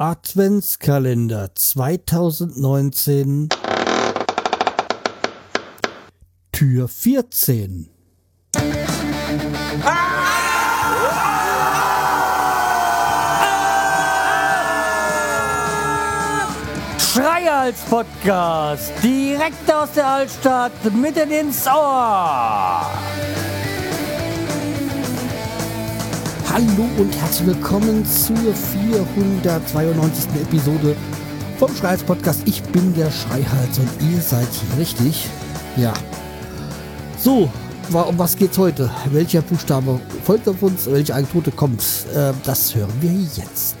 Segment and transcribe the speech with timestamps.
[0.00, 3.48] Adventskalender 2019
[6.52, 7.90] Tür 14
[17.00, 22.97] Schreihals Podcast, direkt aus der Altstadt, mitten ins Ohr.
[26.58, 30.42] Hallo und herzlich willkommen zur 492.
[30.42, 30.96] Episode
[31.56, 32.42] vom Schreihals Podcast.
[32.46, 35.28] Ich bin der Schreihals und ihr seid richtig.
[35.76, 35.94] Ja.
[37.16, 37.48] So,
[37.92, 38.90] um was geht's heute?
[39.12, 40.90] Welcher Buchstabe folgt auf uns?
[40.90, 41.80] Welche Anekdote kommt?
[42.12, 43.76] Äh, das hören wir jetzt.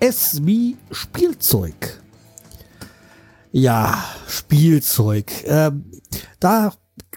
[0.00, 2.02] Es wie Spielzeug.
[3.52, 5.30] Ja, Spielzeug.
[5.44, 5.92] Ähm,
[6.40, 6.72] da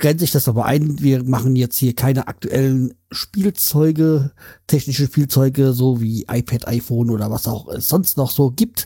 [0.06, 1.02] grenzt sich das aber ein.
[1.02, 4.34] Wir machen jetzt hier keine aktuellen Spielzeuge,
[4.68, 8.86] technische Spielzeuge, so wie iPad, iPhone oder was auch es sonst noch so gibt.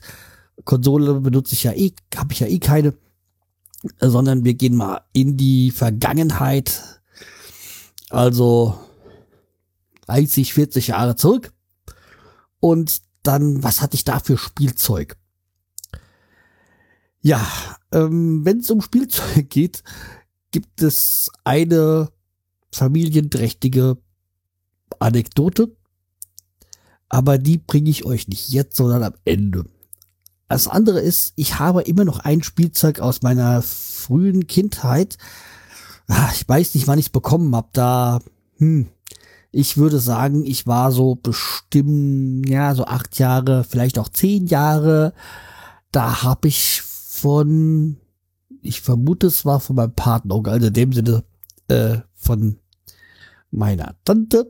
[0.63, 2.93] Konsole benutze ich ja eh, habe ich ja eh keine,
[3.99, 7.01] sondern wir gehen mal in die Vergangenheit.
[8.09, 8.79] Also
[10.07, 11.51] 30, 40 Jahre zurück.
[12.61, 15.17] Und dann, was hatte ich da für Spielzeug?
[17.19, 17.45] Ja,
[17.91, 19.83] ähm, wenn es um Spielzeug geht,
[20.51, 22.09] gibt es eine
[22.71, 23.97] familienträchtige
[24.99, 25.75] Anekdote,
[27.09, 29.65] aber die bringe ich euch nicht jetzt, sondern am Ende.
[30.47, 35.17] Das andere ist, ich habe immer noch ein Spielzeug aus meiner frühen Kindheit.
[36.07, 37.69] Ah, ich weiß nicht, wann ich es bekommen habe.
[37.73, 38.19] Da,
[38.57, 38.87] hm,
[39.51, 45.13] ich würde sagen, ich war so bestimmt, ja, so acht Jahre, vielleicht auch zehn Jahre.
[45.91, 47.97] Da habe ich von,
[48.61, 51.23] ich vermute, es war von meinem Partner, also in dem Sinne
[51.67, 52.57] äh, von
[53.51, 54.49] meiner Tante,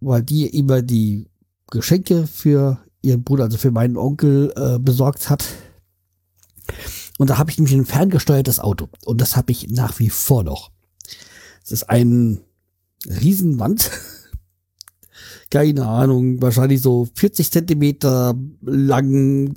[0.00, 1.28] weil die immer die
[1.70, 5.46] Geschenke für ihren Bruder, also für meinen Onkel, äh, besorgt hat.
[7.18, 8.88] Und da habe ich nämlich ein ferngesteuertes Auto.
[9.04, 10.70] Und das habe ich nach wie vor noch.
[11.64, 12.40] Es ist ein
[13.06, 13.90] Riesenwand.
[15.50, 19.54] Keine Ahnung, wahrscheinlich so 40 Zentimeter lang,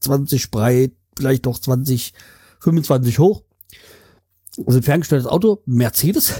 [0.00, 2.12] 20 breit, vielleicht auch 20,
[2.60, 3.42] 25 hoch.
[4.66, 6.34] Also ein ferngesteuertes Auto, Mercedes.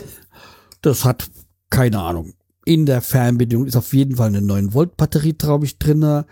[0.82, 1.30] Das hat
[1.70, 2.34] keine Ahnung.
[2.64, 6.26] In der Fernbedienung ist auf jeden Fall eine 9 Volt Batterie, glaube ich, drinne.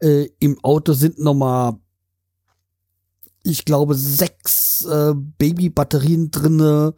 [0.00, 1.74] Äh, Im Auto sind nochmal,
[3.42, 6.94] ich glaube, sechs äh, Baby-Batterien drinne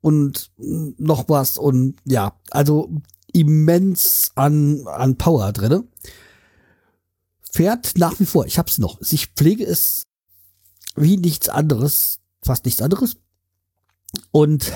[0.00, 2.90] und noch was und ja, also
[3.32, 5.84] immens an, an Power drinne.
[7.52, 9.00] Fährt nach wie vor, ich hab's noch.
[9.00, 10.06] Ich pflege es
[11.00, 13.16] wie nichts anderes, fast nichts anderes.
[14.30, 14.72] Und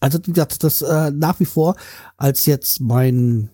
[0.00, 1.76] also wie gesagt, das äh, nach wie vor,
[2.16, 3.50] als jetzt mein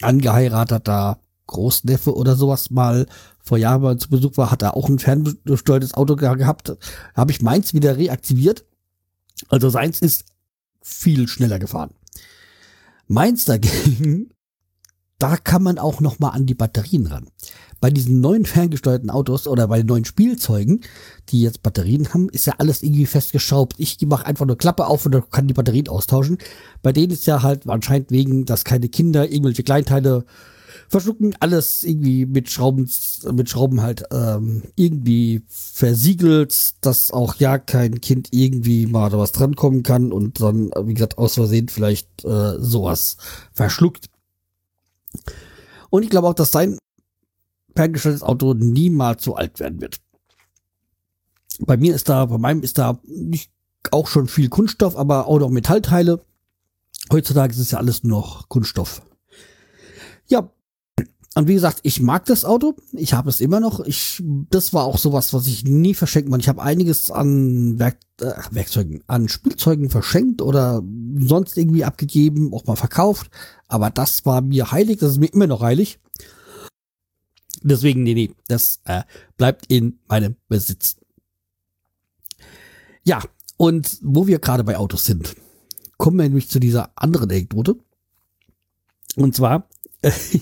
[0.00, 3.06] angeheirateter Großneffe oder sowas mal
[3.40, 6.76] vor Jahren mal zu Besuch war, hat er auch ein ferngesteuertes Auto gehabt.
[7.14, 8.64] Habe ich meins wieder reaktiviert
[9.48, 10.24] also seins ist
[10.82, 11.90] viel schneller gefahren.
[13.06, 14.30] Meins dagegen,
[15.18, 17.28] da kann man auch noch mal an die Batterien ran.
[17.80, 20.80] Bei diesen neuen ferngesteuerten Autos oder bei den neuen Spielzeugen,
[21.28, 23.74] die jetzt Batterien haben, ist ja alles irgendwie festgeschraubt.
[23.78, 26.38] Ich mache einfach nur Klappe auf und kann die Batterien austauschen.
[26.82, 30.24] Bei denen ist ja halt anscheinend wegen, dass keine Kinder irgendwelche Kleinteile
[30.88, 32.90] verschlucken, alles irgendwie mit Schrauben,
[33.32, 39.32] mit Schrauben halt ähm, irgendwie versiegelt, dass auch ja kein Kind irgendwie mal da was
[39.32, 43.18] drankommen kann und dann, wie gesagt, aus Versehen vielleicht äh, sowas
[43.52, 44.06] verschluckt.
[45.90, 46.78] Und ich glaube auch, dass sein
[47.78, 50.00] ferngesteuertes Auto niemals so alt werden wird.
[51.60, 53.52] Bei mir ist da, bei meinem ist da nicht
[53.92, 56.20] auch schon viel Kunststoff, aber auch noch Metallteile.
[57.12, 59.02] Heutzutage ist es ja alles nur noch Kunststoff.
[60.26, 60.50] Ja,
[61.36, 62.74] und wie gesagt, ich mag das Auto.
[62.90, 63.78] Ich habe es immer noch.
[63.86, 66.42] Ich, das war auch sowas, was ich nie verschenken wollte.
[66.42, 70.82] Ich habe einiges an Werk, äh, Werkzeugen, an Spielzeugen verschenkt oder
[71.20, 73.30] sonst irgendwie abgegeben, auch mal verkauft.
[73.68, 74.98] Aber das war mir heilig.
[74.98, 76.00] Das ist mir immer noch heilig.
[77.62, 79.02] Deswegen, nee, nee, das äh,
[79.36, 80.96] bleibt in meinem Besitz.
[83.04, 83.22] Ja,
[83.56, 85.34] und wo wir gerade bei Autos sind,
[85.96, 87.76] kommen wir nämlich zu dieser anderen Anekdote.
[89.16, 89.68] Und zwar
[90.02, 90.34] das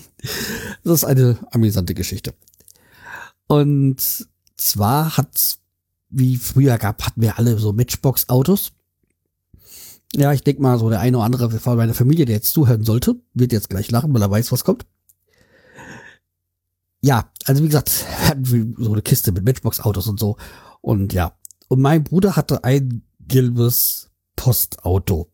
[0.83, 2.33] ist eine amüsante Geschichte.
[3.47, 5.57] Und zwar hat,
[6.09, 8.71] wie früher gab, hatten wir alle so Matchbox-Autos.
[10.13, 12.83] Ja, ich denke mal, so der eine oder andere von meiner Familie, der jetzt zuhören
[12.83, 14.85] sollte, wird jetzt gleich lachen, weil er weiß, was kommt.
[17.07, 20.35] Ja, also wie gesagt, wir hatten so eine Kiste mit Matchbox-Autos und so.
[20.81, 21.37] Und ja,
[21.69, 25.31] und mein Bruder hatte ein gelbes Postauto.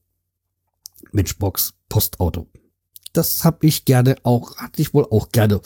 [1.11, 2.47] Matchbox Postauto.
[3.13, 5.61] Das habe ich gerne auch, hatte ich wohl auch gerne.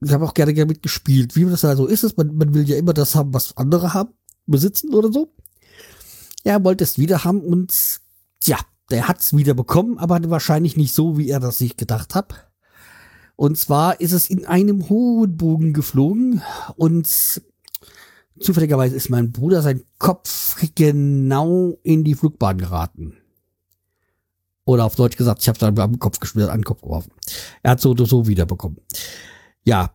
[0.00, 1.34] Ich habe auch gerne gerne mitgespielt.
[1.34, 4.14] Wie das also ist, es, man, man will ja immer das haben, was andere haben,
[4.46, 5.34] besitzen oder so.
[6.44, 8.00] Er wollte es wieder haben und
[8.44, 8.58] ja,
[8.90, 12.53] der hat es wieder bekommen, aber wahrscheinlich nicht so, wie er das sich gedacht hat.
[13.36, 16.42] Und zwar ist es in einem hohen Bogen geflogen
[16.76, 17.08] und
[18.38, 23.16] zufälligerweise ist mein Bruder sein Kopf genau in die Flugbahn geraten.
[24.64, 27.10] Oder auf Deutsch gesagt, ich habe dann am Kopf gespielt, an den Kopf geworfen.
[27.62, 28.78] Er hat so oder so wiederbekommen.
[29.62, 29.94] Ja,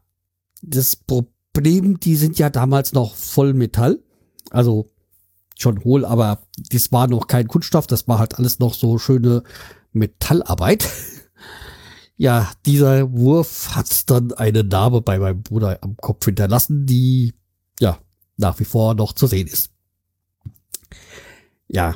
[0.62, 4.00] das Problem, die sind ja damals noch voll Metall.
[4.52, 4.92] Also
[5.58, 6.40] schon hohl, aber
[6.72, 9.44] das war noch kein Kunststoff, das war halt alles noch so schöne
[9.92, 10.88] Metallarbeit.
[12.20, 17.34] ja, dieser Wurf hat dann eine Narbe bei meinem Bruder am Kopf hinterlassen, die
[17.80, 17.98] ja
[18.36, 19.72] nach wie vor noch zu sehen ist.
[21.70, 21.96] Ja,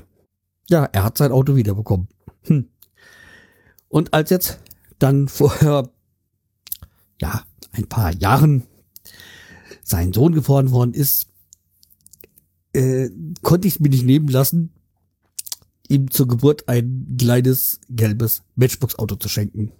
[0.70, 2.08] ja, er hat sein Auto wiederbekommen.
[2.44, 2.70] Hm.
[3.90, 4.60] Und als jetzt
[4.98, 5.90] dann vorher,
[7.22, 7.44] ja,
[7.74, 8.64] ein paar Jahren
[9.84, 11.28] sein Sohn geboren worden ist,
[12.72, 13.10] äh,
[13.42, 14.72] konnte ich es mir nicht nehmen lassen,
[15.90, 19.74] ihm zur Geburt ein kleines gelbes Matchbox-Auto zu schenken.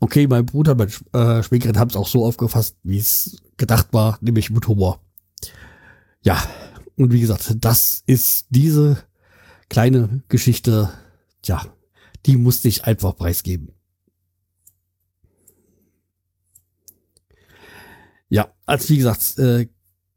[0.00, 0.78] Okay, mein Bruder und
[1.12, 5.00] meine äh, Schwägerin haben es auch so aufgefasst, wie es gedacht war, nämlich mit Humor.
[6.22, 6.40] Ja,
[6.96, 9.02] und wie gesagt, das ist diese
[9.68, 10.90] kleine Geschichte,
[11.44, 11.64] ja,
[12.26, 13.72] die musste ich einfach preisgeben.
[18.28, 19.68] Ja, als wie gesagt, äh,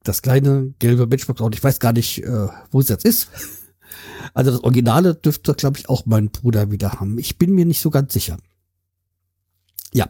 [0.03, 3.29] das kleine gelbe Matchbox und ich weiß gar nicht, äh, wo es jetzt ist.
[4.33, 7.19] Also das Originale dürfte, glaube ich, auch mein Bruder wieder haben.
[7.19, 8.37] Ich bin mir nicht so ganz sicher.
[9.93, 10.07] Ja.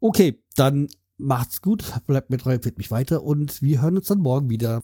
[0.00, 0.88] Okay, dann
[1.18, 4.82] macht's gut, bleibt mir treu, empfiehlt mich weiter und wir hören uns dann morgen wieder.